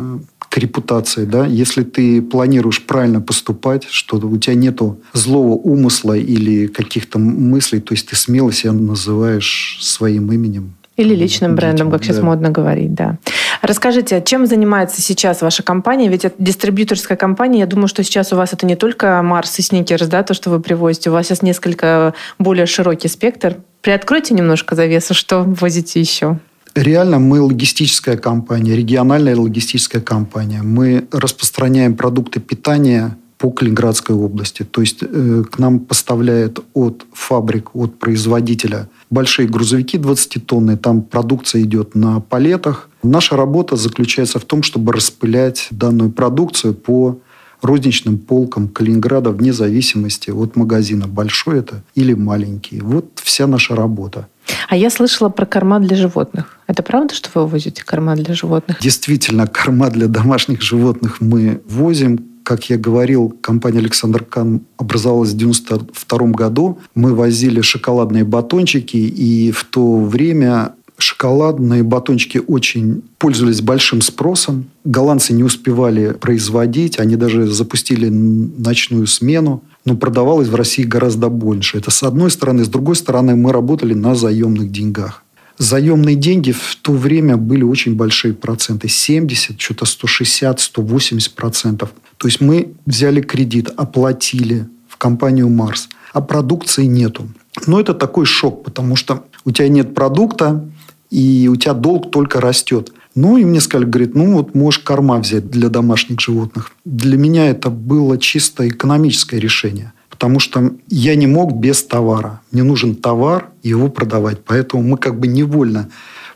к 0.59 0.61
репутации, 0.61 1.25
да, 1.25 1.47
если 1.47 1.85
ты 1.85 2.21
планируешь 2.21 2.85
правильно 2.85 3.21
поступать, 3.21 3.85
что 3.89 4.17
у 4.17 4.37
тебя 4.39 4.55
нету 4.55 5.01
злого 5.13 5.53
умысла 5.53 6.15
или 6.15 6.67
каких-то 6.67 7.19
мыслей, 7.19 7.81
то 7.81 7.95
есть 7.95 8.09
ты 8.09 8.17
смело 8.17 8.53
себя 8.53 8.73
называешь 8.73 9.79
своим 9.81 10.33
именем. 10.33 10.75
Или 10.97 11.15
личным 11.15 11.55
брендом, 11.55 11.93
как 11.93 12.01
да. 12.01 12.07
сейчас 12.07 12.23
модно 12.23 12.51
говорить, 12.51 12.93
да. 12.93 13.19
Расскажите, 13.63 14.17
а 14.17 14.21
чем 14.21 14.47
занимается 14.47 15.01
сейчас 15.01 15.43
ваша 15.43 15.63
компания? 15.63 16.09
Ведь 16.09 16.25
это 16.25 16.35
дистрибьюторская 16.41 17.17
компания. 17.17 17.61
Я 17.61 17.67
думаю, 17.67 17.87
что 17.87 18.03
сейчас 18.03 18.33
у 18.33 18.37
вас 18.37 18.53
это 18.53 18.67
не 18.67 18.75
только 18.75 19.23
Марс 19.23 19.61
и 19.61 19.63
Сникерс, 19.63 20.09
да, 20.09 20.25
то, 20.25 20.35
что 20.35 20.51
вы 20.51 20.59
привозите. 20.59 21.11
У 21.11 21.13
вас 21.13 21.27
сейчас 21.27 21.43
несколько 21.43 22.15
более 22.41 22.67
широкий 22.67 23.07
спектр. 23.07 23.59
Приоткройте 23.81 24.35
немножко 24.35 24.75
завесу, 24.75 25.15
что 25.15 25.45
возите 25.45 26.01
еще. 26.01 26.41
Реально 26.79 27.19
мы 27.19 27.41
логистическая 27.41 28.17
компания, 28.17 28.77
региональная 28.77 29.35
логистическая 29.35 30.01
компания. 30.01 30.63
Мы 30.63 31.09
распространяем 31.11 31.97
продукты 31.97 32.39
питания 32.39 33.19
по 33.37 33.51
Калининградской 33.51 34.15
области. 34.15 34.63
То 34.63 34.83
есть 34.83 34.99
э, 35.03 35.43
к 35.51 35.59
нам 35.59 35.81
поставляют 35.81 36.61
от 36.75 37.05
фабрик, 37.13 37.75
от 37.75 37.99
производителя 37.99 38.89
большие 39.11 39.49
грузовики 39.49 39.99
20-тонные, 39.99 40.77
там 40.77 41.03
продукция 41.03 41.63
идет 41.63 41.97
на 41.97 42.21
палетах. 42.21 42.89
Наша 43.03 43.37
работа 43.37 43.75
заключается 43.75 44.39
в 44.39 44.45
том, 44.45 44.63
чтобы 44.63 44.93
распылять 44.93 45.67
данную 45.73 46.13
продукцию 46.13 46.75
по 46.75 47.19
розничным 47.61 48.19
полкам 48.19 48.69
Калининграда 48.69 49.31
вне 49.31 49.53
зависимости 49.53 50.31
от 50.31 50.55
магазина, 50.55 51.09
большой 51.09 51.59
это 51.59 51.83
или 51.97 52.15
маленький. 52.15 52.81
Вот 52.81 53.07
вся 53.17 53.49
наша 53.49 53.75
работа. 53.75 54.29
А 54.69 54.77
я 54.77 54.91
слышала 54.91 55.29
про 55.29 55.47
корма 55.47 55.81
для 55.81 55.97
животных. 55.97 56.59
Это 56.67 56.83
правда, 56.83 57.15
что 57.15 57.31
вы 57.35 57.47
возите 57.47 57.83
корма 57.85 58.15
для 58.17 58.35
животных? 58.35 58.79
Действительно, 58.81 59.47
корма 59.47 59.91
для 59.91 60.07
домашних 60.07 60.63
животных 60.63 61.21
мы 61.21 61.61
возим. 61.67 62.25
Как 62.43 62.71
я 62.71 62.79
говорил, 62.79 63.37
компания 63.43 63.79
«Александр 63.79 64.25
Кан» 64.25 64.63
образовалась 64.79 65.33
в 65.33 65.37
1992 65.37 66.29
году. 66.29 66.79
Мы 66.95 67.15
возили 67.15 67.61
шоколадные 67.61 68.25
батончики, 68.25 68.97
и 68.97 69.51
в 69.51 69.65
то 69.65 70.01
время 70.01 70.73
шоколадные 70.99 71.83
батончики 71.83 72.41
очень 72.47 73.03
пользовались 73.19 73.61
большим 73.61 74.03
спросом. 74.03 74.67
Голландцы 74.85 75.33
не 75.33 75.45
успевали 75.45 76.13
производить, 76.13 76.99
они 76.99 77.17
даже 77.17 77.47
запустили 77.47 78.09
ночную 78.09 79.07
смену, 79.07 79.63
но 79.85 79.97
продавалось 79.97 80.49
в 80.49 80.55
России 80.55 80.83
гораздо 80.83 81.29
больше. 81.29 81.79
Это 81.79 81.91
с 81.91 82.03
одной 82.03 82.31
стороны. 82.31 82.65
С 82.65 82.69
другой 82.69 82.97
стороны, 82.97 83.37
мы 83.37 83.53
работали 83.53 83.95
на 83.95 84.15
заемных 84.15 84.71
деньгах. 84.73 85.23
Заемные 85.59 86.15
деньги 86.15 86.53
в 86.53 86.77
то 86.83 86.93
время 86.93 87.37
были 87.37 87.63
очень 87.63 87.97
большие 87.97 88.35
проценты. 88.35 88.89
70, 88.89 89.61
что-то 89.61 89.87
160, 89.87 90.61
180 90.61 91.35
процентов. 91.35 91.91
То 92.17 92.29
есть 92.29 92.41
мы 92.41 92.73
взяли 92.87 93.21
кредит, 93.21 93.71
оплатили 93.77 94.69
в 94.89 94.97
компанию 94.97 95.49
«Марс», 95.49 95.89
а 96.13 96.21
продукции 96.21 96.85
нету. 96.85 97.29
Но 97.67 97.81
это 97.81 97.95
такой 97.95 98.25
шок, 98.25 98.65
потому 98.65 98.95
что 98.95 99.25
у 99.45 99.51
тебя 99.51 99.69
нет 99.69 99.95
продукта, 99.95 100.65
и 101.11 101.49
у 101.51 101.57
тебя 101.57 101.75
долг 101.75 102.11
только 102.11 102.41
растет. 102.41 102.93
Ну, 103.15 103.37
и 103.37 103.45
мне 103.45 103.61
сказали, 103.61 103.89
говорит, 103.89 104.15
ну, 104.15 104.35
вот 104.35 104.55
можешь 104.55 104.81
корма 104.81 105.19
взять 105.19 105.51
для 105.51 105.69
домашних 105.69 106.21
животных. 106.21 106.73
Для 106.85 107.17
меня 107.17 107.49
это 107.49 107.71
было 107.71 108.19
чисто 108.19 108.69
экономическое 108.69 109.41
решение. 109.41 109.93
Потому 110.09 110.41
что 110.41 110.73
я 110.89 111.15
не 111.15 111.27
мог 111.27 111.55
без 111.55 111.83
товара. 111.83 112.41
Мне 112.53 112.63
нужен 112.63 112.95
товар, 112.95 113.51
его 113.63 113.89
продавать. 113.89 114.39
Поэтому 114.45 114.83
мы 114.83 114.99
как 114.99 115.19
бы 115.19 115.27
невольно 115.27 115.89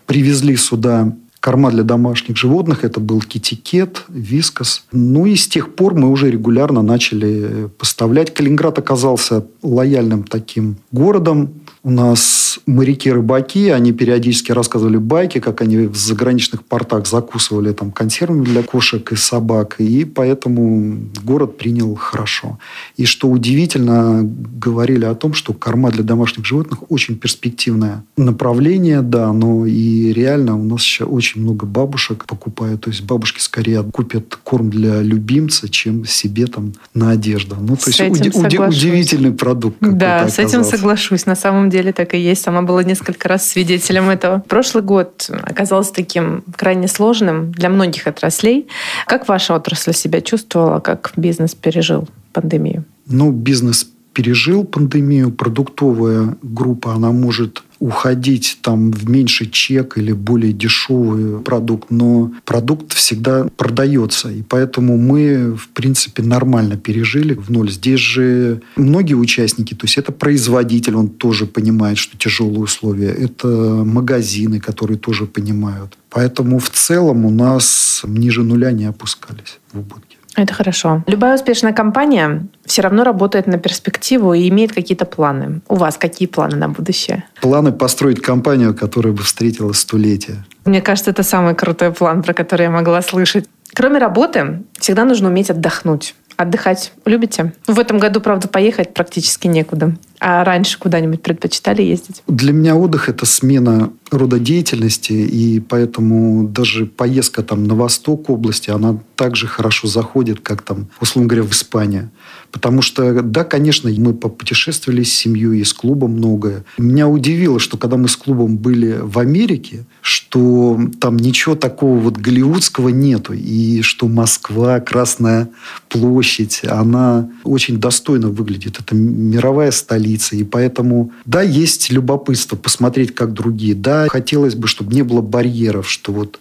привезли 0.06 0.56
сюда 0.56 1.14
корма 1.42 1.70
для 1.70 1.82
домашних 1.82 2.36
животных. 2.36 2.84
Это 2.84 3.00
был 3.00 3.20
китикет, 3.20 4.04
вискас. 4.08 4.84
Ну 4.92 5.26
и 5.26 5.34
с 5.34 5.48
тех 5.48 5.74
пор 5.74 5.94
мы 5.94 6.08
уже 6.08 6.30
регулярно 6.30 6.82
начали 6.82 7.68
поставлять. 7.78 8.32
Калининград 8.32 8.78
оказался 8.78 9.44
лояльным 9.62 10.22
таким 10.22 10.76
городом. 10.92 11.50
У 11.84 11.90
нас 11.90 12.60
моряки-рыбаки, 12.66 13.70
они 13.70 13.92
периодически 13.92 14.52
рассказывали 14.52 14.98
байки, 14.98 15.38
как 15.40 15.62
они 15.62 15.78
в 15.88 15.96
заграничных 15.96 16.64
портах 16.64 17.08
закусывали 17.08 17.72
там 17.72 17.90
консервами 17.90 18.44
для 18.44 18.62
кошек 18.62 19.10
и 19.10 19.16
собак. 19.16 19.76
И 19.78 20.04
поэтому 20.04 20.98
город 21.24 21.58
принял 21.58 21.92
хорошо. 21.96 22.60
И 22.96 23.04
что 23.04 23.28
удивительно, 23.28 24.20
говорили 24.22 25.04
о 25.04 25.16
том, 25.16 25.34
что 25.34 25.54
корма 25.54 25.90
для 25.90 26.04
домашних 26.04 26.44
животных 26.44 26.90
очень 26.90 27.16
перспективное 27.16 28.04
направление, 28.16 29.02
да, 29.02 29.32
но 29.32 29.66
и 29.66 30.12
реально 30.12 30.56
у 30.56 30.62
нас 30.62 30.82
сейчас 30.82 31.08
очень 31.10 31.42
много 31.42 31.66
бабушек 31.66 32.26
покупают. 32.26 32.82
То 32.82 32.90
есть 32.90 33.02
бабушки 33.02 33.40
скорее 33.40 33.82
купят 33.82 34.36
корм 34.36 34.70
для 34.70 35.02
любимца, 35.02 35.68
чем 35.68 36.04
себе 36.04 36.46
там 36.46 36.74
на 36.94 37.10
одежду. 37.10 37.56
Ну, 37.60 37.74
то 37.74 37.90
с 37.90 37.98
есть 37.98 38.00
уди- 38.00 38.30
уди- 38.30 38.58
удивительный 38.58 39.32
продукт. 39.32 39.78
Да, 39.80 40.28
с 40.28 40.38
этим 40.38 40.62
соглашусь. 40.62 41.26
На 41.26 41.34
самом 41.34 41.71
деле 41.72 41.92
так 41.92 42.14
и 42.14 42.18
есть. 42.18 42.42
Сама 42.42 42.62
была 42.62 42.84
несколько 42.84 43.28
раз 43.28 43.48
свидетелем 43.48 44.08
этого. 44.08 44.44
Прошлый 44.48 44.84
год 44.84 45.28
оказался 45.42 45.92
таким 45.92 46.44
крайне 46.56 46.86
сложным 46.86 47.50
для 47.52 47.68
многих 47.68 48.06
отраслей. 48.06 48.68
Как 49.06 49.26
ваша 49.26 49.54
отрасль 49.54 49.92
себя 49.92 50.20
чувствовала, 50.20 50.78
как 50.78 51.12
бизнес 51.16 51.54
пережил 51.54 52.08
пандемию? 52.32 52.84
Ну, 53.06 53.32
бизнес 53.32 53.88
пережил 54.12 54.64
пандемию, 54.64 55.32
продуктовая 55.32 56.36
группа, 56.42 56.92
она 56.92 57.12
может 57.12 57.62
уходить 57.82 58.58
там 58.62 58.92
в 58.92 59.10
меньший 59.10 59.50
чек 59.50 59.98
или 59.98 60.12
более 60.12 60.52
дешевый 60.52 61.40
продукт, 61.40 61.90
но 61.90 62.30
продукт 62.44 62.92
всегда 62.92 63.48
продается. 63.56 64.30
И 64.30 64.42
поэтому 64.42 64.96
мы, 64.96 65.56
в 65.56 65.68
принципе, 65.70 66.22
нормально 66.22 66.76
пережили 66.76 67.34
в 67.34 67.50
ноль. 67.50 67.72
Здесь 67.72 67.98
же 67.98 68.62
многие 68.76 69.14
участники, 69.14 69.74
то 69.74 69.86
есть 69.86 69.98
это 69.98 70.12
производитель, 70.12 70.94
он 70.94 71.08
тоже 71.08 71.46
понимает, 71.46 71.98
что 71.98 72.16
тяжелые 72.16 72.60
условия. 72.60 73.10
Это 73.10 73.48
магазины, 73.48 74.60
которые 74.60 74.96
тоже 74.96 75.26
понимают. 75.26 75.98
Поэтому 76.08 76.60
в 76.60 76.70
целом 76.70 77.24
у 77.24 77.30
нас 77.30 78.02
ниже 78.06 78.44
нуля 78.44 78.70
не 78.70 78.84
опускались 78.84 79.58
в 79.72 79.80
убытки. 79.80 80.21
Это 80.36 80.54
хорошо. 80.54 81.02
Любая 81.06 81.34
успешная 81.34 81.72
компания 81.72 82.46
все 82.64 82.82
равно 82.82 83.04
работает 83.04 83.46
на 83.46 83.58
перспективу 83.58 84.32
и 84.32 84.48
имеет 84.48 84.72
какие-то 84.72 85.04
планы. 85.04 85.60
У 85.68 85.74
вас 85.74 85.98
какие 85.98 86.26
планы 86.26 86.56
на 86.56 86.68
будущее? 86.68 87.24
Планы 87.40 87.72
построить 87.72 88.22
компанию, 88.22 88.74
которая 88.74 89.12
бы 89.12 89.22
встретила 89.22 89.72
столетие. 89.72 90.44
Мне 90.64 90.80
кажется, 90.80 91.10
это 91.10 91.22
самый 91.22 91.54
крутой 91.54 91.92
план, 91.92 92.22
про 92.22 92.32
который 92.32 92.62
я 92.62 92.70
могла 92.70 93.02
слышать. 93.02 93.46
Кроме 93.74 93.98
работы, 93.98 94.62
всегда 94.78 95.04
нужно 95.04 95.28
уметь 95.28 95.50
отдохнуть. 95.50 96.14
Отдыхать 96.36 96.92
любите? 97.04 97.52
В 97.66 97.78
этом 97.78 97.98
году, 97.98 98.20
правда, 98.20 98.48
поехать 98.48 98.94
практически 98.94 99.46
некуда. 99.46 99.96
А 100.20 100.44
раньше 100.44 100.78
куда-нибудь 100.78 101.22
предпочитали 101.22 101.82
ездить? 101.82 102.22
Для 102.28 102.52
меня 102.52 102.76
отдых– 102.76 103.08
это 103.08 103.26
смена 103.26 103.92
рода 104.10 104.38
деятельности, 104.38 105.12
и 105.12 105.60
поэтому 105.60 106.46
даже 106.46 106.86
поездка 106.86 107.42
там 107.42 107.64
на 107.64 107.74
восток 107.74 108.30
области, 108.30 108.70
она 108.70 108.98
также 109.16 109.46
хорошо 109.46 109.88
заходит, 109.88 110.40
как 110.40 110.62
там, 110.62 110.88
условно 111.00 111.28
говоря, 111.28 111.44
в 111.44 111.52
Испанию. 111.52 112.10
Потому 112.52 112.82
что, 112.82 113.22
да, 113.22 113.44
конечно, 113.44 113.90
мы 113.90 114.12
попутешествовали 114.12 115.02
с 115.02 115.12
семьей 115.12 115.60
и 115.60 115.64
с 115.64 115.72
клубом 115.72 116.12
многое. 116.12 116.64
Меня 116.76 117.08
удивило, 117.08 117.58
что 117.58 117.78
когда 117.78 117.96
мы 117.96 118.08
с 118.08 118.16
клубом 118.16 118.58
были 118.58 118.98
в 119.00 119.18
Америке, 119.18 119.86
что 120.02 120.78
там 121.00 121.16
ничего 121.16 121.54
такого 121.54 121.98
вот 121.98 122.18
голливудского 122.18 122.90
нету. 122.90 123.32
И 123.32 123.80
что 123.80 124.06
Москва, 124.06 124.80
Красная 124.80 125.48
площадь, 125.88 126.60
она 126.64 127.30
очень 127.42 127.78
достойно 127.78 128.28
выглядит. 128.28 128.78
Это 128.78 128.94
мировая 128.94 129.70
столица. 129.70 130.36
И 130.36 130.44
поэтому, 130.44 131.10
да, 131.24 131.40
есть 131.40 131.90
любопытство 131.90 132.56
посмотреть, 132.56 133.14
как 133.14 133.32
другие. 133.32 133.74
Да, 133.74 134.08
хотелось 134.08 134.54
бы, 134.54 134.68
чтобы 134.68 134.94
не 134.94 135.02
было 135.02 135.22
барьеров, 135.22 135.88
что 135.88 136.12
вот 136.12 136.38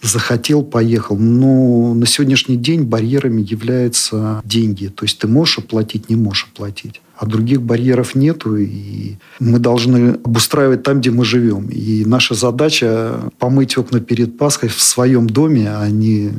захотел, 0.00 0.62
поехал. 0.62 1.16
Но 1.16 1.94
на 1.94 2.06
сегодняшний 2.06 2.56
день 2.56 2.82
барьерами 2.82 3.42
являются 3.42 4.42
деньги. 4.44 4.88
То 4.88 5.04
есть 5.04 5.18
ты 5.18 5.28
можешь 5.28 5.58
оплатить, 5.58 6.10
не 6.10 6.16
можешь 6.16 6.48
оплатить. 6.52 7.00
А 7.16 7.26
других 7.26 7.62
барьеров 7.62 8.14
нету, 8.14 8.56
и 8.56 9.16
мы 9.38 9.58
должны 9.60 10.18
обустраивать 10.24 10.82
там, 10.82 11.00
где 11.00 11.10
мы 11.10 11.24
живем. 11.24 11.68
И 11.68 12.04
наша 12.04 12.34
задача 12.34 13.20
помыть 13.38 13.78
окна 13.78 14.00
перед 14.00 14.38
Пасхой 14.38 14.68
в 14.68 14.82
своем 14.82 15.28
доме, 15.28 15.70
а 15.70 15.88
не 15.88 16.32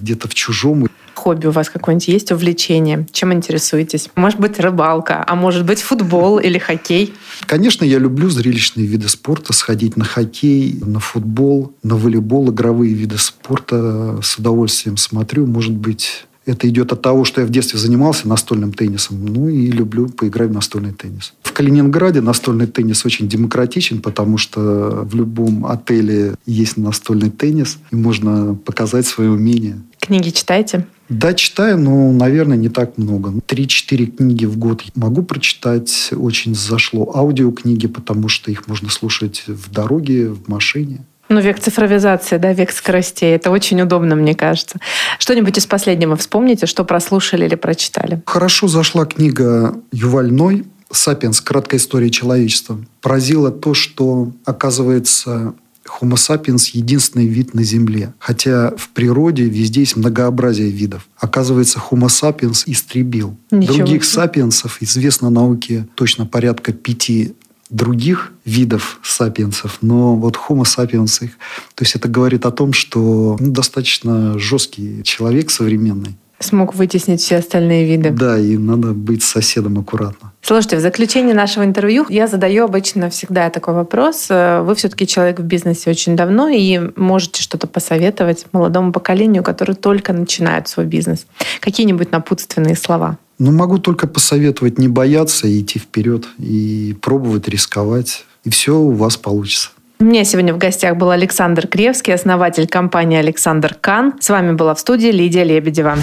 где-то 0.00 0.28
в 0.28 0.34
чужом. 0.34 0.88
Хобби 1.22 1.46
у 1.46 1.52
вас 1.52 1.70
какое-нибудь 1.70 2.08
есть, 2.08 2.32
увлечение? 2.32 3.06
Чем 3.12 3.32
интересуетесь? 3.32 4.10
Может 4.16 4.40
быть, 4.40 4.58
рыбалка, 4.58 5.24
а 5.24 5.34
может 5.36 5.64
быть, 5.64 5.80
футбол 5.80 6.38
или 6.38 6.58
хоккей? 6.58 7.14
Конечно, 7.46 7.84
я 7.84 7.98
люблю 7.98 8.28
зрелищные 8.28 8.86
виды 8.86 9.08
спорта, 9.08 9.52
сходить 9.52 9.96
на 9.96 10.04
хоккей, 10.04 10.80
на 10.84 10.98
футбол, 10.98 11.72
на 11.84 11.96
волейбол, 11.96 12.50
игровые 12.50 12.92
виды 12.92 13.18
спорта 13.18 14.18
с 14.20 14.36
удовольствием 14.36 14.96
смотрю. 14.96 15.46
Может 15.46 15.74
быть, 15.74 16.26
это 16.44 16.68
идет 16.68 16.92
от 16.92 17.02
того, 17.02 17.24
что 17.24 17.40
я 17.40 17.46
в 17.46 17.50
детстве 17.50 17.78
занимался 17.78 18.26
настольным 18.26 18.72
теннисом, 18.72 19.24
ну 19.24 19.48
и 19.48 19.70
люблю 19.70 20.08
поиграть 20.08 20.50
в 20.50 20.54
настольный 20.54 20.92
теннис. 20.92 21.34
В 21.42 21.52
Калининграде 21.52 22.20
настольный 22.20 22.66
теннис 22.66 23.04
очень 23.04 23.28
демократичен, 23.28 24.00
потому 24.00 24.38
что 24.38 25.04
в 25.04 25.14
любом 25.14 25.66
отеле 25.66 26.34
есть 26.46 26.76
настольный 26.76 27.30
теннис, 27.30 27.78
и 27.92 27.96
можно 27.96 28.54
показать 28.54 29.06
свое 29.06 29.30
умение. 29.30 29.80
Книги 30.00 30.30
читаете? 30.30 30.86
Да, 31.12 31.34
читаю, 31.34 31.78
но, 31.78 32.10
наверное, 32.10 32.56
не 32.56 32.70
так 32.70 32.96
много. 32.96 33.34
Три-четыре 33.44 34.06
книги 34.06 34.46
в 34.46 34.56
год 34.56 34.82
могу 34.94 35.22
прочитать. 35.22 36.10
Очень 36.12 36.54
зашло 36.54 37.12
аудиокниги, 37.14 37.86
потому 37.86 38.28
что 38.28 38.50
их 38.50 38.66
можно 38.66 38.88
слушать 38.88 39.44
в 39.46 39.70
дороге, 39.70 40.30
в 40.30 40.48
машине. 40.48 41.04
Ну, 41.28 41.40
век 41.40 41.60
цифровизации, 41.60 42.38
да, 42.38 42.52
век 42.54 42.72
скоростей. 42.72 43.28
Это 43.28 43.50
очень 43.50 43.80
удобно, 43.82 44.14
мне 44.16 44.34
кажется. 44.34 44.78
Что-нибудь 45.18 45.58
из 45.58 45.66
последнего 45.66 46.16
вспомните, 46.16 46.66
что 46.66 46.84
прослушали 46.84 47.44
или 47.44 47.56
прочитали? 47.56 48.22
Хорошо 48.26 48.66
зашла 48.66 49.04
книга 49.04 49.76
Ювальной 49.92 50.64
«Сапиенс. 50.90 51.42
Краткая 51.42 51.78
история 51.78 52.10
человечества». 52.10 52.78
Поразило 53.02 53.50
то, 53.50 53.74
что, 53.74 54.32
оказывается, 54.44 55.54
Homo 56.00 56.14
sapiens– 56.14 56.70
единственный 56.72 57.26
вид 57.26 57.54
на 57.54 57.62
Земле. 57.62 58.14
Хотя 58.18 58.72
в 58.76 58.88
природе 58.90 59.44
везде 59.44 59.80
есть 59.80 59.96
многообразие 59.96 60.70
видов. 60.70 61.06
Оказывается, 61.16 61.80
Homo 61.90 62.06
sapiens 62.06 62.64
истребил. 62.66 63.36
Ничего 63.50 63.78
Других 63.78 64.04
сапиенсов 64.04 64.78
известно 64.80 65.30
науке 65.30 65.86
точно 65.94 66.26
порядка 66.26 66.72
пяти 66.72 67.34
других 67.72 68.32
видов 68.44 69.00
сапиенсов, 69.02 69.78
но 69.80 70.14
вот 70.14 70.36
Homo 70.36 70.64
sapiens 70.64 71.24
их. 71.24 71.30
То 71.74 71.84
есть 71.84 71.96
это 71.96 72.08
говорит 72.08 72.44
о 72.46 72.50
том, 72.50 72.72
что 72.72 73.36
ну, 73.40 73.50
достаточно 73.50 74.38
жесткий 74.38 75.02
человек 75.02 75.50
современный. 75.50 76.16
Смог 76.42 76.74
вытеснить 76.74 77.20
все 77.20 77.36
остальные 77.36 77.86
виды. 77.86 78.10
Да, 78.10 78.38
и 78.38 78.58
надо 78.58 78.92
быть 78.92 79.22
соседом 79.22 79.78
аккуратно. 79.78 80.32
Слушайте, 80.42 80.76
в 80.76 80.80
заключение 80.80 81.34
нашего 81.34 81.64
интервью 81.64 82.04
я 82.08 82.26
задаю 82.26 82.64
обычно 82.64 83.08
всегда 83.10 83.48
такой 83.48 83.74
вопрос. 83.74 84.28
Вы 84.28 84.74
все-таки 84.74 85.06
человек 85.06 85.38
в 85.38 85.44
бизнесе 85.44 85.88
очень 85.88 86.16
давно 86.16 86.48
и 86.48 86.80
можете 86.96 87.40
что-то 87.42 87.68
посоветовать 87.68 88.46
молодому 88.52 88.92
поколению, 88.92 89.44
которое 89.44 89.74
только 89.74 90.12
начинает 90.12 90.66
свой 90.66 90.84
бизнес. 90.84 91.26
Какие-нибудь 91.60 92.10
напутственные 92.10 92.74
слова? 92.74 93.18
Ну, 93.38 93.52
могу 93.52 93.78
только 93.78 94.06
посоветовать 94.06 94.78
не 94.78 94.88
бояться 94.88 95.46
и 95.46 95.60
идти 95.60 95.78
вперед, 95.78 96.26
и 96.38 96.96
пробовать, 97.00 97.48
рисковать. 97.48 98.24
И 98.44 98.50
все 98.50 98.76
у 98.76 98.90
вас 98.90 99.16
получится. 99.16 99.70
У 100.02 100.04
меня 100.04 100.24
сегодня 100.24 100.52
в 100.52 100.58
гостях 100.58 100.96
был 100.96 101.10
Александр 101.10 101.68
Кревский, 101.68 102.12
основатель 102.12 102.66
компании 102.66 103.18
«Александр 103.18 103.76
Кан». 103.80 104.14
С 104.18 104.30
вами 104.30 104.50
была 104.50 104.74
в 104.74 104.80
студии 104.80 105.12
Лидия 105.12 105.44
Лебедева. 105.44 105.96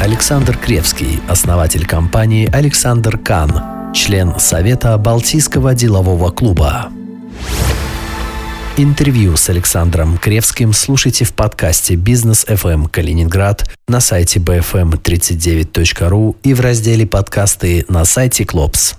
Александр 0.00 0.56
Кревский, 0.56 1.18
основатель 1.28 1.84
компании 1.88 2.48
«Александр 2.52 3.18
Кан», 3.18 3.92
член 3.92 4.38
Совета 4.38 4.96
Балтийского 4.96 5.74
делового 5.74 6.30
клуба. 6.30 6.88
Интервью 8.76 9.36
с 9.36 9.50
Александром 9.50 10.18
Кревским 10.18 10.72
слушайте 10.72 11.24
в 11.24 11.32
подкасте 11.32 11.96
«Бизнес 11.96 12.44
FM 12.44 12.88
Калининград» 12.88 13.68
на 13.88 13.98
сайте 13.98 14.38
bfm39.ru 14.38 16.36
и 16.44 16.54
в 16.54 16.60
разделе 16.60 17.04
«Подкасты» 17.08 17.86
на 17.88 18.04
сайте 18.04 18.44
«Клопс». 18.44 18.94